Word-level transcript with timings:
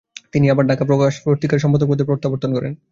তিনি 0.33 0.45
আবার 0.49 0.65
ঢাকা 0.67 0.83
প্রকাশ 0.85 1.13
পত্রিকার 1.25 1.63
সম্পাদক 1.63 1.87
পদে 1.89 2.03
প্রত্যাবর্তন 2.09 2.51
করেন। 2.53 2.73